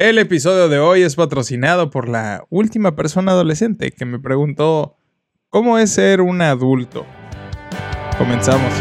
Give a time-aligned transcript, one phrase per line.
[0.00, 4.96] El episodio de hoy es patrocinado por la última persona adolescente que me preguntó
[5.48, 7.04] cómo es ser un adulto.
[8.16, 8.72] Comenzamos.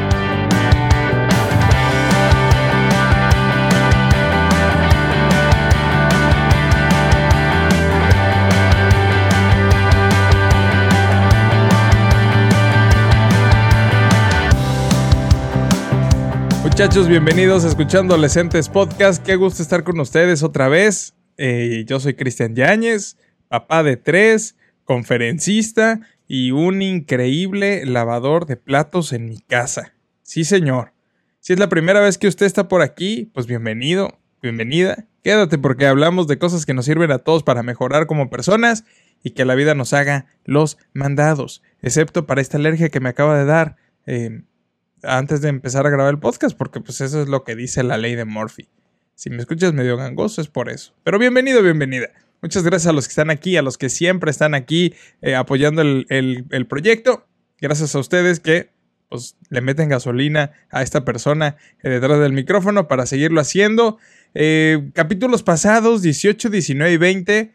[16.77, 19.25] Muchachos, bienvenidos a Escuchando Adolescentes Podcast.
[19.25, 21.15] Qué gusto estar con ustedes otra vez.
[21.35, 29.11] Eh, yo soy Cristian Yáñez, papá de tres, conferencista y un increíble lavador de platos
[29.11, 29.95] en mi casa.
[30.21, 30.93] Sí, señor.
[31.39, 35.07] Si es la primera vez que usted está por aquí, pues bienvenido, bienvenida.
[35.23, 38.83] Quédate porque hablamos de cosas que nos sirven a todos para mejorar como personas
[39.23, 43.35] y que la vida nos haga los mandados, excepto para esta alergia que me acaba
[43.35, 43.77] de dar.
[44.05, 44.43] Eh,
[45.03, 47.97] antes de empezar a grabar el podcast, porque pues eso es lo que dice la
[47.97, 48.67] ley de Murphy.
[49.15, 50.93] Si me escuchas medio gangoso es por eso.
[51.03, 52.09] Pero bienvenido, bienvenida.
[52.41, 55.81] Muchas gracias a los que están aquí, a los que siempre están aquí eh, apoyando
[55.81, 57.25] el, proyecto.
[57.59, 58.69] Gracias a ustedes que
[59.09, 63.97] pues, le meten gasolina a esta persona eh, detrás del micrófono para seguirlo haciendo.
[64.35, 67.53] Eh, capítulos pasados, 18, 19 y 20,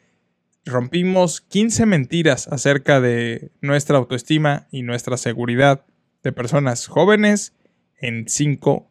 [0.64, 5.84] rompimos 15 mentiras acerca de nuestra autoestima y nuestra seguridad
[6.22, 7.54] de personas jóvenes
[8.00, 8.88] en 5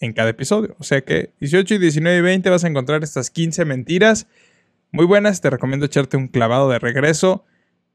[0.00, 0.76] en cada episodio.
[0.78, 4.26] O sea que 18, 19 y 20 vas a encontrar estas 15 mentiras
[4.90, 5.40] muy buenas.
[5.40, 7.44] Te recomiendo echarte un clavado de regreso.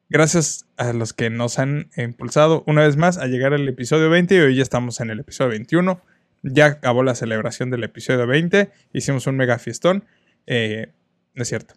[0.09, 4.35] Gracias a los que nos han impulsado una vez más a llegar al episodio 20
[4.35, 6.01] y hoy ya estamos en el episodio 21.
[6.43, 8.71] Ya acabó la celebración del episodio 20.
[8.93, 10.05] Hicimos un mega fiestón.
[10.45, 10.87] Eh,
[11.33, 11.75] no es cierto.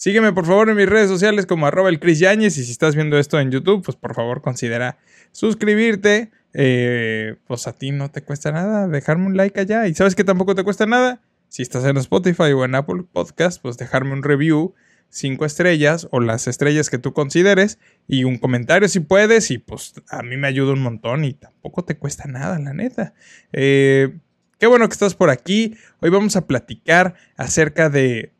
[0.00, 3.38] Sígueme por favor en mis redes sociales como arroba el y si estás viendo esto
[3.38, 4.96] en YouTube, pues por favor considera
[5.30, 9.86] suscribirte, eh, pues a ti no te cuesta nada dejarme un like allá.
[9.88, 11.20] Y sabes que tampoco te cuesta nada.
[11.48, 14.72] Si estás en Spotify o en Apple Podcast, pues dejarme un review,
[15.10, 19.50] cinco estrellas o las estrellas que tú consideres y un comentario si puedes.
[19.50, 23.12] Y pues a mí me ayuda un montón y tampoco te cuesta nada, la neta.
[23.52, 24.16] Eh,
[24.58, 25.76] qué bueno que estás por aquí.
[26.00, 28.32] Hoy vamos a platicar acerca de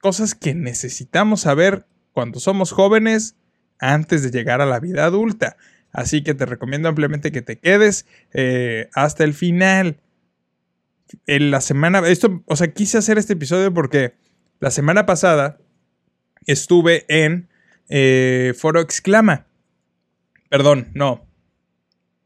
[0.00, 3.36] cosas que necesitamos saber cuando somos jóvenes
[3.78, 5.56] antes de llegar a la vida adulta.
[5.92, 10.00] Así que te recomiendo ampliamente que te quedes eh, hasta el final.
[11.26, 14.14] En la semana, esto, o sea, quise hacer este episodio porque
[14.60, 15.58] la semana pasada
[16.46, 17.48] estuve en
[17.88, 19.46] eh, Foro Exclama.
[20.48, 21.26] Perdón, no,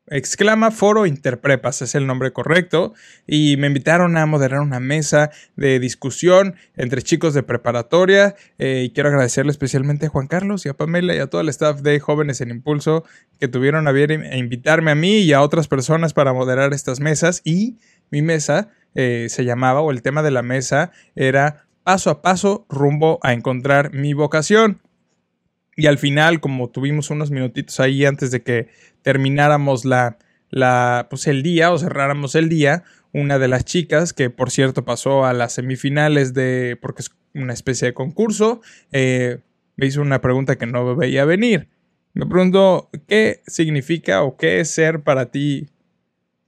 [0.07, 2.93] Exclama Foro Interprepas es el nombre correcto
[3.27, 8.91] y me invitaron a moderar una mesa de discusión entre chicos de preparatoria eh, y
[8.91, 12.01] quiero agradecerle especialmente a Juan Carlos y a Pamela y a todo el staff de
[12.01, 13.05] Jóvenes en Impulso
[13.41, 17.41] que tuvieron a bien invitarme a mí y a otras personas para moderar estas mesas
[17.43, 17.79] y
[18.11, 22.67] mi mesa eh, se llamaba o el tema de la mesa era paso a paso
[22.69, 24.81] rumbo a encontrar mi vocación.
[25.77, 28.69] Y al final, como tuvimos unos minutitos ahí antes de que
[29.03, 30.19] termináramos la,
[30.51, 34.85] la, pues el día o cerráramos el día, una de las chicas, que por cierto
[34.85, 38.61] pasó a las semifinales de, porque es una especie de concurso,
[38.93, 39.39] eh,
[39.77, 41.69] me hizo una pregunta que no veía venir.
[42.13, 45.69] Me preguntó, ¿qué significa o qué es ser para ti?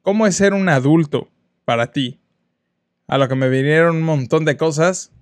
[0.03, 1.29] ¿Cómo es ser un adulto
[1.65, 2.21] para ti?
[3.09, 5.13] A lo que me vinieron un montón de cosas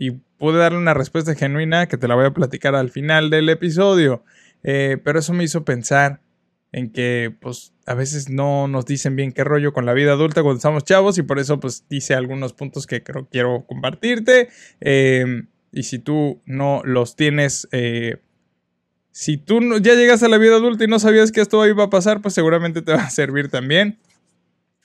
[0.00, 3.50] y pude darle una respuesta genuina que te la voy a platicar al final del
[3.50, 4.24] episodio.
[4.62, 6.22] Eh, pero eso me hizo pensar
[6.72, 10.42] en que pues a veces no nos dicen bien qué rollo con la vida adulta
[10.42, 14.48] cuando estamos chavos y por eso pues dice algunos puntos que creo quiero compartirte.
[14.80, 18.22] Eh, y si tú no los tienes eh,
[19.10, 21.90] si tú ya llegas a la vida adulta y no sabías que esto iba a
[21.90, 23.98] pasar pues seguramente te va a servir también.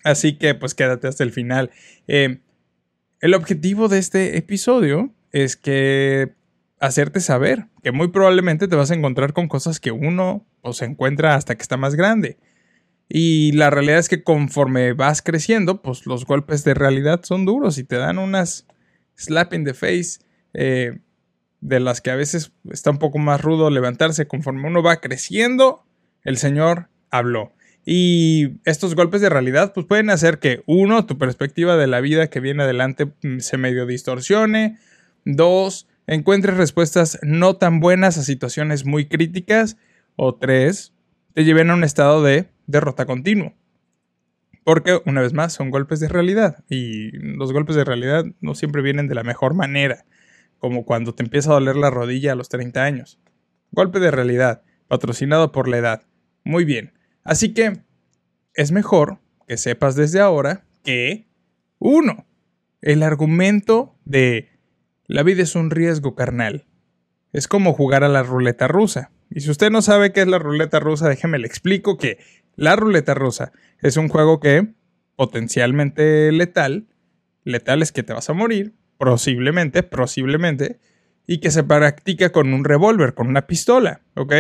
[0.04, 1.72] Así que pues quédate hasta el final
[3.26, 6.36] el objetivo de este episodio es que
[6.80, 10.86] hacerte saber que muy probablemente te vas a encontrar con cosas que uno o se
[10.86, 12.38] encuentra hasta que está más grande.
[13.10, 17.80] Y la realidad es que conforme vas creciendo, pues los golpes de realidad son duros
[17.80, 18.68] y te dan unas
[19.16, 20.20] slap in the face
[20.54, 21.00] eh,
[21.62, 24.28] de las que a veces está un poco más rudo levantarse.
[24.28, 25.84] Conforme uno va creciendo,
[26.22, 27.54] el Señor habló.
[27.86, 32.28] Y estos golpes de realidad pues pueden hacer que uno, tu perspectiva de la vida
[32.28, 34.80] que viene adelante mm, se medio distorsione.
[35.24, 39.78] Dos, encuentres respuestas no tan buenas a situaciones muy críticas.
[40.16, 40.94] O tres,
[41.34, 43.54] te lleven a un estado de derrota continuo.
[44.64, 46.64] Porque, una vez más, son golpes de realidad.
[46.70, 50.06] Y los golpes de realidad no siempre vienen de la mejor manera.
[50.58, 53.20] Como cuando te empieza a doler la rodilla a los 30 años.
[53.72, 56.04] Golpe de realidad, patrocinado por la edad.
[56.44, 56.95] Muy bien.
[57.26, 57.82] Así que
[58.54, 59.18] es mejor
[59.48, 61.28] que sepas desde ahora que,
[61.80, 62.26] uno,
[62.82, 64.50] el argumento de
[65.08, 66.66] La vida es un riesgo carnal.
[67.34, 69.12] Es como jugar a la ruleta rusa.
[69.30, 72.20] Y si usted no sabe qué es la ruleta rusa, déjeme le explico que
[72.56, 73.52] la ruleta rusa
[73.82, 74.74] es un juego que
[75.16, 76.88] potencialmente letal,
[77.44, 80.80] letal es que te vas a morir, posiblemente, posiblemente,
[81.28, 84.34] y que se practica con un revólver, con una pistola, ¿ok?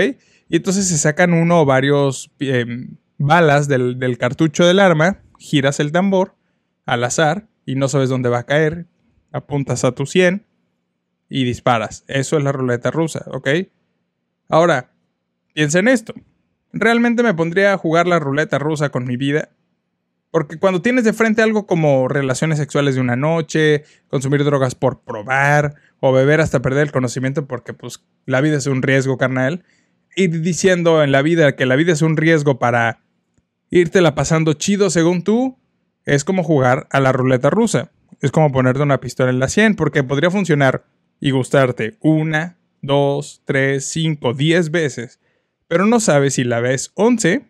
[0.47, 5.80] Y entonces se sacan uno o varios em, balas del, del cartucho del arma, giras
[5.80, 6.36] el tambor
[6.86, 8.86] al azar y no sabes dónde va a caer,
[9.31, 10.45] apuntas a tu 100
[11.30, 12.03] y disparas.
[12.07, 13.50] Eso es la ruleta rusa, ¿ok?
[14.47, 14.94] Ahora,
[15.53, 16.13] piensa en esto.
[16.71, 19.50] ¿Realmente me pondría a jugar la ruleta rusa con mi vida?
[20.30, 25.01] Porque cuando tienes de frente algo como relaciones sexuales de una noche, consumir drogas por
[25.01, 29.63] probar, o beber hasta perder el conocimiento porque pues la vida es un riesgo carnal,
[30.15, 33.01] ir diciendo en la vida que la vida es un riesgo para
[33.69, 35.57] la pasando chido según tú,
[36.06, 37.91] es como jugar a la ruleta rusa.
[38.21, 40.85] Es como ponerte una pistola en la 100 porque podría funcionar
[41.19, 45.19] y gustarte una, dos, tres, cinco, diez veces,
[45.67, 47.47] pero no sabes si la vez 11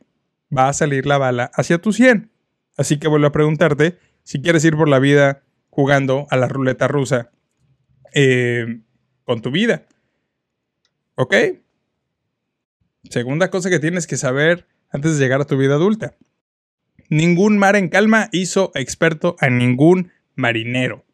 [0.55, 2.31] va a salir la bala hacia tu 100.
[2.77, 6.87] Así que vuelvo a preguntarte si quieres ir por la vida jugando a la ruleta
[6.87, 7.31] rusa
[8.13, 8.81] eh,
[9.23, 9.85] con tu vida.
[11.15, 11.35] ¿Ok?
[13.09, 16.15] Segunda cosa que tienes que saber antes de llegar a tu vida adulta.
[17.09, 21.05] Ningún mar en calma hizo experto a ningún marinero.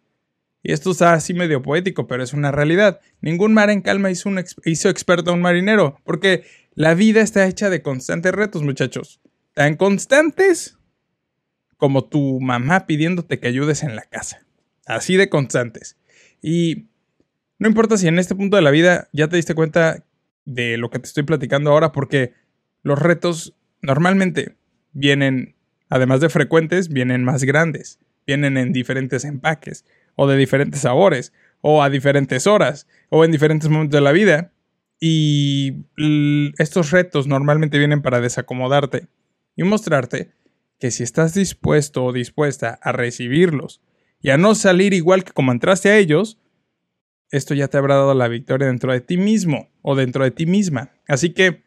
[0.63, 3.01] Y esto está así medio poético, pero es una realidad.
[3.19, 4.29] Ningún mar en calma hizo,
[4.63, 6.43] hizo experto a un marinero, porque
[6.75, 9.19] la vida está hecha de constantes retos, muchachos.
[9.53, 10.77] Tan constantes
[11.77, 14.45] como tu mamá pidiéndote que ayudes en la casa.
[14.85, 15.97] Así de constantes.
[16.41, 16.87] Y
[17.57, 20.03] no importa si en este punto de la vida ya te diste cuenta
[20.53, 22.33] de lo que te estoy platicando ahora, porque
[22.83, 24.55] los retos normalmente
[24.93, 25.55] vienen,
[25.89, 31.83] además de frecuentes, vienen más grandes, vienen en diferentes empaques o de diferentes sabores, o
[31.83, 34.51] a diferentes horas, o en diferentes momentos de la vida.
[34.99, 35.85] Y
[36.57, 39.07] estos retos normalmente vienen para desacomodarte
[39.55, 40.31] y mostrarte
[40.79, 43.81] que si estás dispuesto o dispuesta a recibirlos
[44.21, 46.39] y a no salir igual que como entraste a ellos,
[47.31, 50.45] esto ya te habrá dado la victoria dentro de ti mismo o dentro de ti
[50.45, 50.91] misma.
[51.07, 51.63] Así que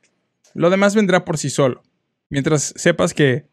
[0.55, 1.83] lo demás vendrá por sí solo.
[2.29, 3.47] Mientras sepas que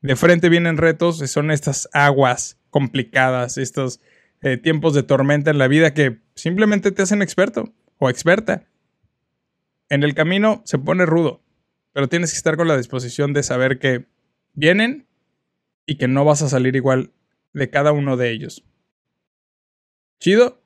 [0.00, 4.00] de frente vienen retos, son estas aguas complicadas, estos
[4.42, 8.66] eh, tiempos de tormenta en la vida que simplemente te hacen experto o experta.
[9.88, 11.42] En el camino se pone rudo,
[11.92, 14.06] pero tienes que estar con la disposición de saber que
[14.52, 15.06] vienen
[15.86, 17.12] y que no vas a salir igual
[17.52, 18.64] de cada uno de ellos.
[20.18, 20.60] ¿Chido?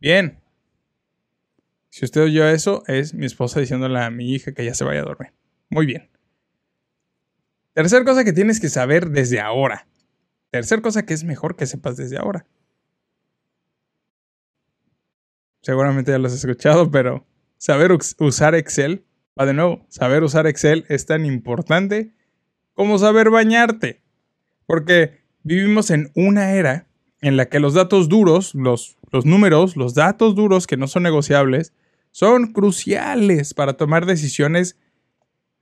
[0.00, 0.39] Bien.
[1.90, 5.00] Si usted oyó eso, es mi esposa diciéndole a mi hija que ya se vaya
[5.00, 5.32] a dormir.
[5.68, 6.08] Muy bien.
[7.74, 9.86] Tercer cosa que tienes que saber desde ahora.
[10.50, 12.46] Tercer cosa que es mejor que sepas desde ahora.
[15.62, 17.26] seguramente ya lo has escuchado, pero
[17.58, 19.04] saber usar Excel,
[19.38, 22.12] va de nuevo, saber usar Excel es tan importante
[22.74, 24.02] como saber bañarte.
[24.66, 26.86] Porque vivimos en una era
[27.20, 31.02] en la que los datos duros, los, los números, los datos duros que no son
[31.02, 31.72] negociables,
[32.10, 34.76] son cruciales para tomar decisiones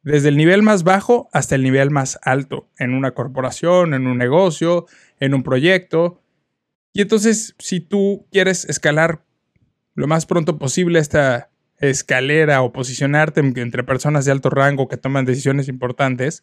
[0.03, 4.17] desde el nivel más bajo hasta el nivel más alto, en una corporación, en un
[4.17, 4.87] negocio,
[5.21, 6.23] en un proyecto.
[6.93, 9.25] Y entonces, si tú quieres escalar
[9.95, 15.25] lo más pronto posible esta escalera o posicionarte entre personas de alto rango que toman
[15.25, 16.43] decisiones importantes,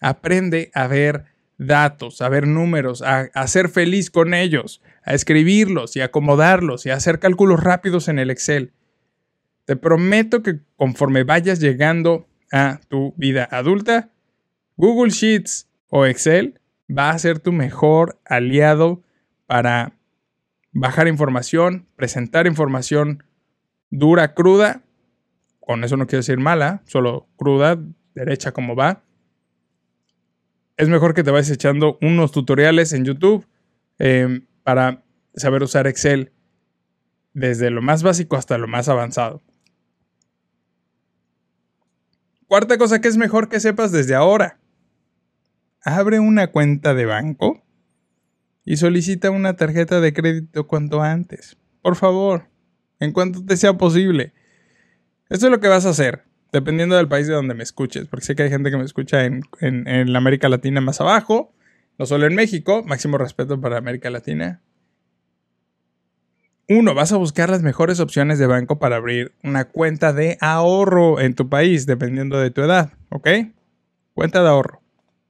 [0.00, 1.24] aprende a ver
[1.58, 6.94] datos, a ver números, a, ser feliz con ellos, a escribirlos y acomodarlos y a
[6.94, 8.72] hacer cálculos rápidos en el Excel.
[9.66, 14.10] Te prometo que conforme vayas llegando a tu vida adulta,
[14.76, 19.02] Google Sheets o Excel va a ser tu mejor aliado
[19.46, 19.92] para
[20.72, 23.24] bajar información, presentar información
[23.90, 24.82] dura, cruda.
[25.58, 27.76] Con eso no quiero decir mala, solo cruda,
[28.14, 29.02] derecha como va.
[30.76, 33.46] Es mejor que te vayas echando unos tutoriales en YouTube
[33.98, 35.02] em, para
[35.34, 36.32] saber usar Excel
[37.32, 39.42] desde lo más básico hasta lo más avanzado.
[42.48, 44.58] Cuarta cosa que es mejor que sepas desde ahora.
[45.82, 47.64] Abre una cuenta de banco
[48.64, 51.56] y solicita una tarjeta de crédito cuanto antes.
[51.82, 52.48] Por favor,
[53.00, 54.32] en cuanto te sea posible.
[55.28, 58.26] Esto es lo que vas a hacer, dependiendo del país de donde me escuches, porque
[58.26, 61.52] sé que hay gente que me escucha en, en, la América Latina más abajo,
[61.98, 64.60] no solo en México, máximo respeto para América Latina.
[66.68, 71.20] Uno, vas a buscar las mejores opciones de banco para abrir una cuenta de ahorro
[71.20, 73.28] en tu país, dependiendo de tu edad, ¿ok?
[74.14, 74.82] Cuenta de ahorro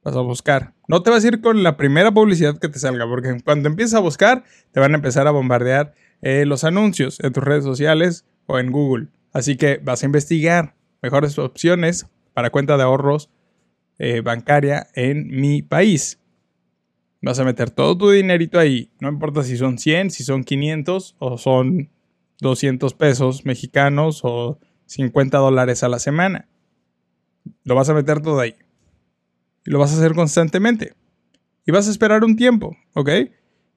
[0.07, 0.73] vas a buscar.
[0.87, 3.93] No te vas a ir con la primera publicidad que te salga, porque cuando empieces
[3.93, 8.25] a buscar, te van a empezar a bombardear eh, los anuncios en tus redes sociales
[8.45, 9.07] o en Google.
[9.33, 13.29] Así que vas a investigar mejores opciones para cuenta de ahorros
[13.99, 16.19] eh, bancaria en mi país.
[17.27, 18.89] Vas a meter todo tu dinerito ahí.
[19.01, 21.89] No importa si son 100, si son 500 o son
[22.39, 26.47] 200 pesos mexicanos o 50 dólares a la semana.
[27.65, 28.55] Lo vas a meter todo ahí.
[29.65, 30.93] Y lo vas a hacer constantemente.
[31.65, 33.09] Y vas a esperar un tiempo, ¿ok?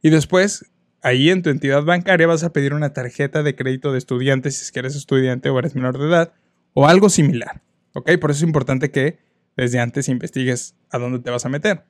[0.00, 0.70] Y después,
[1.02, 4.62] ahí en tu entidad bancaria vas a pedir una tarjeta de crédito de estudiante si
[4.62, 6.34] es que eres estudiante o eres menor de edad
[6.72, 7.62] o algo similar,
[7.94, 8.12] ¿ok?
[8.20, 9.18] Por eso es importante que
[9.56, 11.89] desde antes investigues a dónde te vas a meter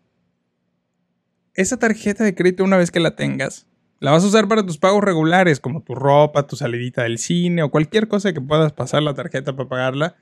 [1.54, 3.66] esa tarjeta de crédito una vez que la tengas,
[4.00, 7.62] la vas a usar para tus pagos regulares, como tu ropa, tu salidita del cine
[7.62, 10.16] o cualquier cosa que puedas pasar la tarjeta para pagarla.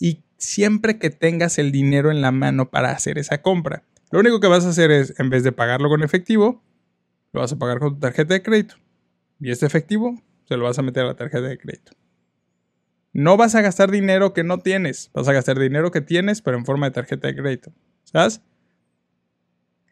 [0.00, 3.84] Y siempre que tengas el dinero en la mano para hacer esa compra.
[4.10, 6.62] Lo único que vas a hacer es, en vez de pagarlo con efectivo,
[7.32, 8.74] lo vas a pagar con tu tarjeta de crédito.
[9.40, 11.92] Y este efectivo se lo vas a meter a la tarjeta de crédito.
[13.12, 16.56] No vas a gastar dinero que no tienes, vas a gastar dinero que tienes, pero
[16.58, 17.72] en forma de tarjeta de crédito.
[18.02, 18.40] ¿Sabes?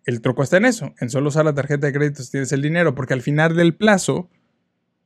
[0.04, 2.62] El truco está en eso, en solo usar la tarjeta de crédito si tienes el
[2.62, 4.28] dinero, porque al final del plazo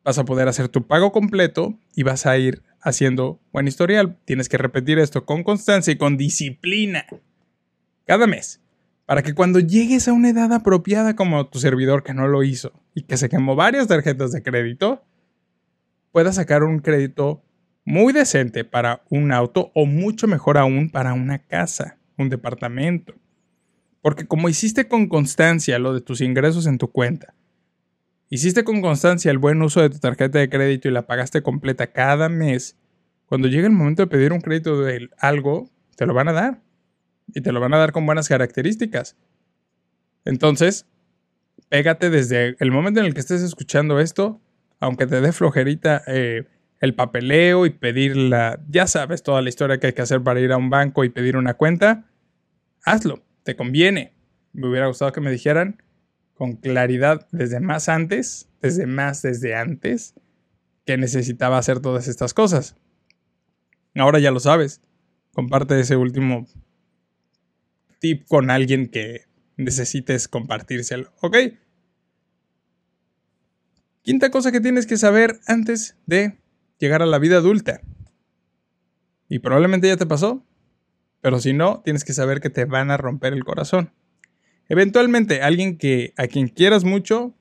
[0.05, 4.17] vas a poder hacer tu pago completo y vas a ir haciendo buen historial.
[4.25, 7.05] Tienes que repetir esto con constancia y con disciplina
[8.07, 8.63] cada mes,
[9.05, 12.73] para que cuando llegues a una edad apropiada como tu servidor que no lo hizo
[12.95, 15.05] y que se quemó varias tarjetas de crédito,
[16.13, 17.43] puedas sacar un crédito
[17.85, 23.15] muy decente para un auto o mucho mejor aún para una casa, un departamento.
[24.07, 27.35] Porque como hiciste con constancia lo de tus ingresos en tu cuenta,
[28.31, 31.89] hiciste con constancia el buen uso de tu tarjeta de crédito y la pagaste completa
[31.89, 32.77] cada mes,
[33.27, 36.63] cuando llegue el momento de pedir un crédito de algo, te lo van a dar.
[37.35, 39.17] Y te lo van a dar con buenas características.
[40.25, 40.87] Entonces,
[41.69, 44.41] pégate desde el momento en el que estés escuchando esto,
[44.79, 46.47] aunque te dé flojerita eh,
[46.79, 50.39] el papeleo y pedir la, ya sabes toda la historia que hay que hacer para
[50.39, 52.05] ir a un banco y pedir una cuenta,
[52.85, 54.13] hazlo te conviene.
[54.53, 55.81] Me hubiera gustado que me dijeran
[56.35, 60.15] con claridad desde más antes, desde más desde antes,
[60.85, 62.77] que necesitaba hacer todas estas cosas.
[63.95, 64.83] Ahora ya lo sabes.
[65.33, 66.47] Comparte ese último
[68.01, 69.27] tip con alguien que
[69.57, 71.13] necesites compartírselo.
[71.21, 71.37] ¿Ok?
[74.03, 76.37] Quinta cosa que tienes que saber antes de
[76.79, 77.81] llegar a la vida adulta.
[79.29, 80.45] Y probablemente ya te pasó.
[81.27, 83.91] Pero si no, tienes que saber que te van a romper el corazón.
[84.69, 87.35] Eventualmente, alguien que a quien quieras mucho,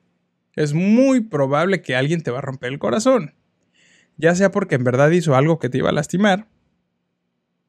[0.55, 3.35] es muy probable que alguien te va a romper el corazón.
[4.17, 6.47] Ya sea porque en verdad hizo algo que te iba a lastimar,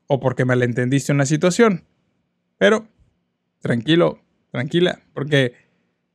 [0.06, 1.84] o porque malentendiste una situación.
[2.56, 2.88] Pero,
[3.60, 5.52] tranquilo, tranquila, porque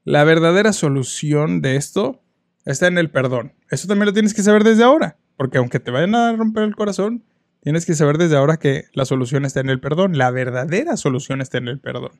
[0.04, 2.24] la verdadera solución de esto
[2.66, 3.54] está en el perdón.
[3.70, 6.76] Eso también lo tienes que saber desde ahora, porque aunque te vayan a romper el
[6.76, 7.24] corazón,
[7.62, 11.42] Tienes que saber desde ahora que la solución está en el perdón, la verdadera solución
[11.42, 12.20] está en el perdón.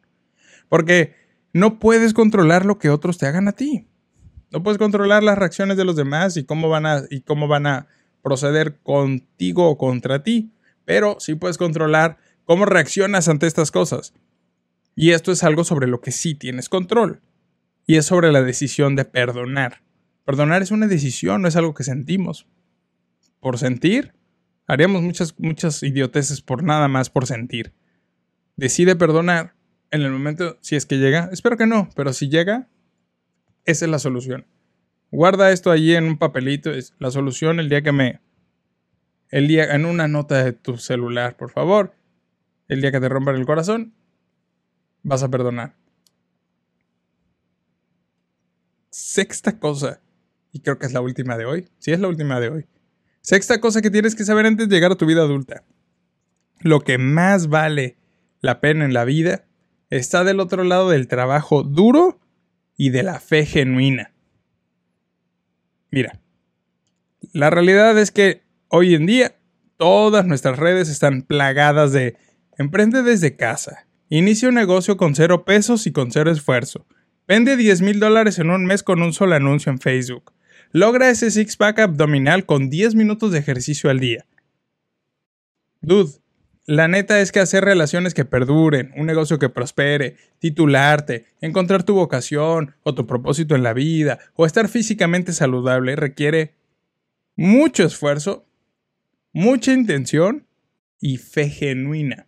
[0.70, 1.16] Porque
[1.52, 3.88] no puedes controlar lo que otros te hagan a ti.
[4.52, 7.66] No puedes controlar las reacciones de los demás y cómo van a, y cómo van
[7.66, 7.88] a
[8.22, 10.54] proceder contigo o contra ti.
[10.86, 14.14] Pero sí puedes controlar cómo reaccionas ante estas cosas.
[14.96, 17.22] Y esto es algo sobre lo que sí tienes control.
[17.88, 19.82] Y es sobre la decisión de perdonar.
[20.26, 22.48] Perdonar es una decisión, no es algo que sentimos.
[23.40, 24.14] Por sentir,
[24.72, 27.74] Haríamos muchas, muchas idioteces por nada más por sentir.
[28.56, 29.54] Decide perdonar
[29.92, 31.28] en el momento, si es que llega.
[31.34, 32.70] Espero que no, pero si llega,
[33.66, 34.46] esa es la solución.
[35.12, 36.72] Guarda esto allí en un papelito.
[36.72, 38.22] Es la solución el día que me.
[39.28, 39.76] El día.
[39.76, 41.94] En una nota de tu celular, por favor.
[42.70, 43.94] El día que te rompan el corazón,
[45.04, 45.76] vas a perdonar.
[48.90, 50.00] Sexta cosa.
[50.54, 51.68] Y creo que es la última de hoy.
[51.80, 52.68] Sí, es la última de hoy.
[53.22, 55.64] Sexta cosa que tienes que saber antes de llegar a tu vida adulta.
[56.60, 57.98] Lo que más vale
[58.42, 59.46] la pena en la vida
[59.90, 62.20] está del otro lado del trabajo duro
[62.76, 64.12] y de la fe genuina.
[65.92, 66.20] Mira,
[67.34, 69.36] la realidad es que hoy en día
[69.78, 72.16] todas nuestras redes están plagadas de
[72.58, 76.88] emprende desde casa, inicia un negocio con cero pesos y con cero esfuerzo,
[77.28, 80.34] vende 10 mil dólares en un mes con un solo anuncio en Facebook,
[80.74, 84.26] Logra ese six-pack abdominal con 10 minutos de ejercicio al día.
[85.82, 86.22] Dude,
[86.66, 91.96] la neta es que hacer relaciones que perduren, un negocio que prospere, titularte, encontrar tu
[91.96, 96.56] vocación o tu propósito en la vida o estar físicamente saludable requiere
[97.36, 98.46] mucho esfuerzo,
[99.34, 100.48] mucha intención
[101.00, 102.28] y fe genuina.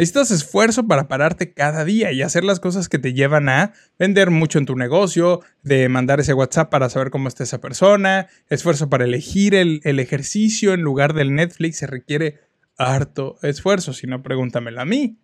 [0.00, 4.30] Necesitas esfuerzo para pararte cada día y hacer las cosas que te llevan a vender
[4.30, 8.88] mucho en tu negocio, de mandar ese WhatsApp para saber cómo está esa persona, esfuerzo
[8.88, 12.40] para elegir el, ejercicio en lugar del Netflix, se requiere
[12.78, 15.18] harto esfuerzo, si no pregúntamelo a mí.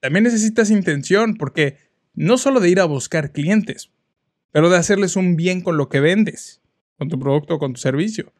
[0.00, 1.76] También necesitas intención porque
[2.14, 3.92] no solo de ir a buscar clientes,
[4.50, 6.62] pero de hacerles un bien con lo que vendes,
[6.98, 8.32] con tu producto o con tu servicio.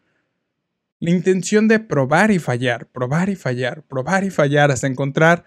[1.02, 5.44] La intención de probar y fallar, probar y fallar, probar y fallar hasta encontrar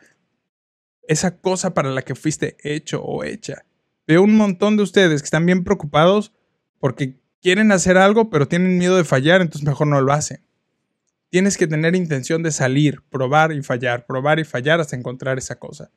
[1.08, 3.64] esa cosa para la que fuiste hecho o hecha.
[4.06, 6.34] Veo un montón de ustedes que están bien preocupados
[6.78, 10.42] porque quieren hacer algo pero tienen miedo de fallar, entonces mejor no lo hacen.
[11.30, 15.56] Tienes que tener intención de salir, probar y fallar, probar y fallar hasta encontrar esa
[15.56, 15.90] cosa.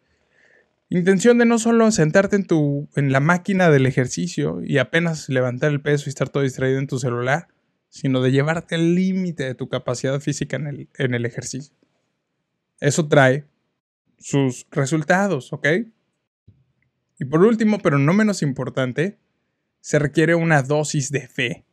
[0.88, 5.72] Intención de no solo sentarte en tu en la máquina del ejercicio y apenas levantar
[5.72, 7.48] el peso y estar todo distraído en tu celular,
[7.88, 11.74] sino de llevarte al límite de tu capacidad física en el, en el ejercicio.
[12.80, 13.46] Eso trae
[14.18, 15.66] sus resultados, ¿ok?
[17.18, 19.18] Y por último, pero no menos importante,
[19.80, 21.64] se requiere una dosis de fe.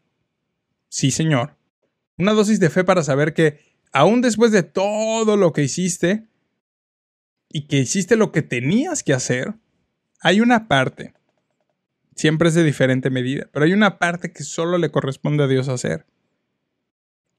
[0.90, 1.58] Sí, señor.
[2.18, 3.60] Una dosis de fe para saber que
[3.92, 6.28] aún después de todo lo que hiciste
[7.50, 9.56] y que hiciste lo que tenías que hacer,
[10.22, 11.14] hay una parte
[12.16, 15.68] Siempre es de diferente medida, pero hay una parte que solo le corresponde a Dios
[15.68, 16.06] hacer.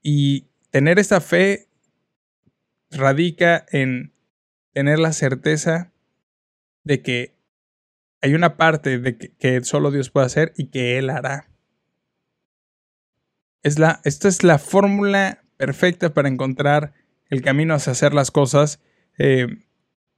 [0.03, 1.69] Y tener esta fe
[2.91, 4.13] radica en
[4.73, 5.93] tener la certeza
[6.85, 7.35] de que
[8.21, 11.49] hay una parte de que, solo Dios puede hacer y que Él hará.
[13.63, 16.93] Es la, esta es la fórmula perfecta para encontrar
[17.31, 18.81] el camino hacia hacer las cosas
[19.19, 19.47] eh,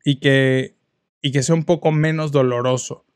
[0.04, 0.76] y, que,
[1.22, 3.07] y que sea un poco menos doloroso.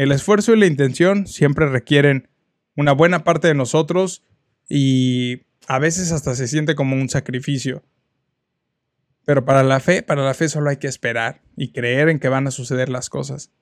[0.00, 2.30] El esfuerzo y la intención siempre requieren
[2.74, 4.24] una buena parte de nosotros
[4.66, 7.84] y a veces hasta se siente como un sacrificio.
[9.26, 12.30] Pero para la fe, para la fe solo hay que esperar y creer en que
[12.30, 13.52] van a suceder las cosas.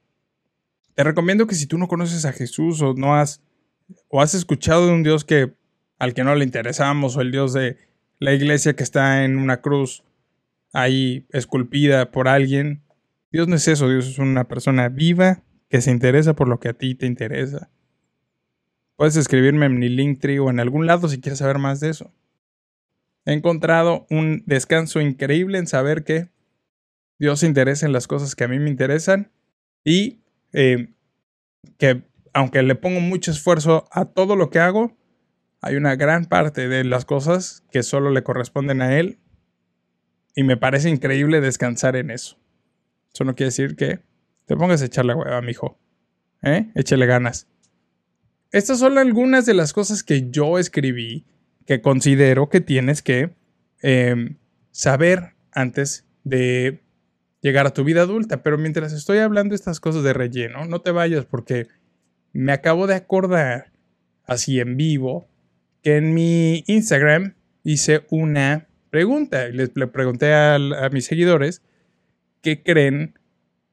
[0.95, 3.43] Te recomiendo que si tú no conoces a Jesús o no has
[4.07, 5.57] o has escuchado de un Dios que
[5.99, 7.79] al que no le interesamos o el Dios de
[8.21, 10.05] la iglesia que está en una cruz
[10.73, 12.85] ahí esculpida por alguien,
[13.33, 16.69] Dios no es eso, Dios es una persona viva que se interesa por lo que
[16.69, 17.71] a ti te interesa.
[18.97, 22.13] Puedes escribirme en mi Linktree o en algún lado si quieres saber más de eso.
[23.25, 26.29] He encontrado un descanso increíble en saber que
[27.19, 29.31] Dios se interesa en las cosas que a mí me interesan
[29.85, 30.21] y
[30.53, 30.95] eh,
[31.77, 32.03] que
[32.33, 34.97] aunque le pongo mucho esfuerzo a todo lo que hago,
[35.61, 39.19] hay una gran parte de las cosas que solo le corresponden a Él
[40.35, 42.39] y me parece increíble descansar en eso.
[43.13, 44.01] Eso no quiere decir que
[44.49, 45.79] te pongas a echarle hueva, mijo.
[46.43, 46.73] ¿Eh?
[46.75, 47.47] Ganas.
[48.51, 51.27] Estas son algunas de las cosas que yo escribí
[51.67, 53.35] que considero que tienes que
[53.83, 54.39] em,
[54.71, 56.81] saber antes de
[57.43, 58.43] llegar a tu vida adulta.
[58.43, 61.69] Pero mientras estoy hablando estas cosas de relleno, no te vayas porque
[62.33, 63.71] me acabo de acordar,
[64.25, 65.29] así en vivo,
[65.83, 67.35] que en mi Instagram
[67.65, 69.47] hice una pregunta.
[69.49, 71.61] Les le pregunté a, a mis seguidores
[72.41, 73.18] qué creen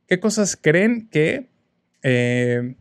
[0.07, 1.49] ¿Qué cosas creen que
[2.03, 2.75] eh,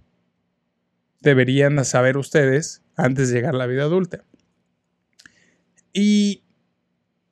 [1.21, 4.25] deberían saber ustedes antes de llegar a la vida adulta?
[5.93, 6.43] Y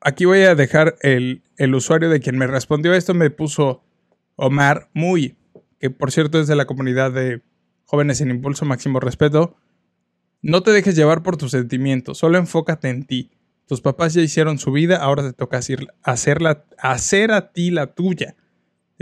[0.00, 3.85] aquí voy a dejar el, el usuario de quien me respondió esto, me puso
[4.37, 5.37] Omar Muy,
[5.78, 7.42] que por cierto es de la comunidad de
[7.85, 9.57] Jóvenes en Impulso Máximo Respeto.
[10.40, 13.31] No te dejes llevar por tus sentimientos, solo enfócate en ti.
[13.66, 15.61] Tus papás ya hicieron su vida, ahora te toca
[16.02, 18.37] hacerla, hacer a ti la tuya.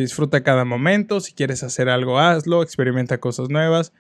[0.01, 3.93] Disfruta cada momento, si quieres hacer algo, hazlo, experimenta cosas nuevas,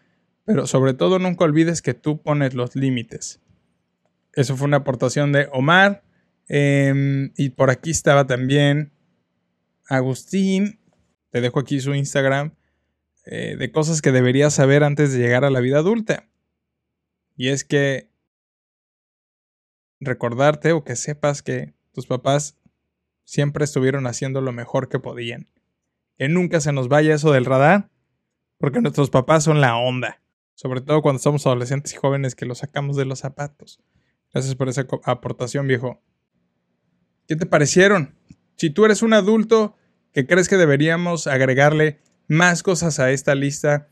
[0.46, 3.42] pero sobre todo nunca olvides que tú pones los límites.
[4.32, 6.02] Eso fue una aportación de Omar.
[6.48, 8.92] Em, y por aquí estaba también
[9.90, 10.80] Agustín.
[11.28, 12.54] Te dejo aquí su Instagram.
[13.26, 16.30] Eh, de cosas que deberías saber antes de llegar a la vida adulta.
[17.36, 18.08] Y es que
[20.00, 22.56] recordarte o que sepas que tus papás
[23.24, 25.46] siempre estuvieron haciendo lo mejor que podían
[26.20, 27.88] que nunca se nos vaya eso del radar,
[28.58, 30.20] porque nuestros papás son la onda,
[30.54, 33.80] sobre todo cuando somos adolescentes y jóvenes que los sacamos de los zapatos.
[34.30, 36.02] Gracias por esa aportación, viejo.
[37.26, 38.14] ¿Qué te parecieron?
[38.56, 39.78] Si tú eres un adulto
[40.12, 43.88] que crees que deberíamos agregarle más cosas a esta lista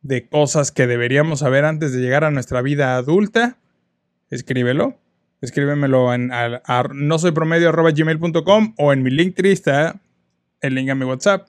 [0.00, 3.58] de cosas que deberíamos saber antes de llegar a nuestra vida adulta,
[4.30, 5.00] escríbelo.
[5.40, 6.30] Escríbemelo en
[6.92, 9.72] no soy promedio o en mi link triste
[10.60, 11.48] el link a mi WhatsApp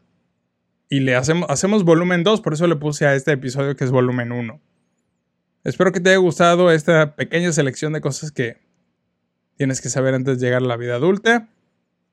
[0.89, 3.91] y le hacemos, hacemos volumen 2, por eso le puse a este episodio que es
[3.91, 4.61] volumen 1.
[5.63, 8.57] Espero que te haya gustado esta pequeña selección de cosas que
[9.57, 11.49] tienes que saber antes de llegar a la vida adulta.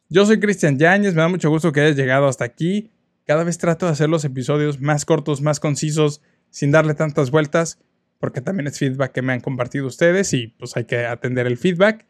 [0.09, 2.91] Yo soy Cristian Yáñez, me da mucho gusto que hayas llegado hasta aquí.
[3.27, 7.79] Cada vez trato de hacer los episodios más cortos, más concisos, sin darle tantas vueltas,
[8.19, 11.57] porque también es feedback que me han compartido ustedes y pues hay que atender el
[11.57, 12.07] feedback.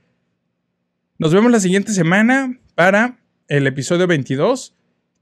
[1.18, 4.74] Nos vemos la siguiente semana para el episodio 22,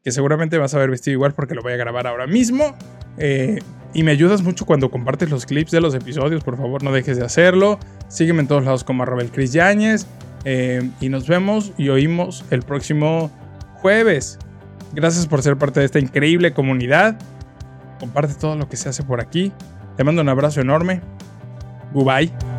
[0.05, 2.77] que seguramente vas a ver vestido igual porque lo voy a grabar ahora mismo.
[3.19, 3.59] Eh,
[3.93, 7.17] y me ayudas mucho cuando compartes los clips de los episodios, por favor no dejes
[7.17, 7.79] de hacerlo.
[8.09, 10.07] Sígueme en todos lados como arroba el Chris Yáñez.
[10.45, 13.31] Eh, y nos vemos y oímos el próximo
[13.75, 14.39] jueves.
[14.93, 17.19] Gracias por ser parte de esta increíble comunidad.
[17.99, 19.53] Comparte todo lo que se hace por aquí.
[19.97, 21.03] Te mando un abrazo enorme.
[21.93, 22.50] Goodbye.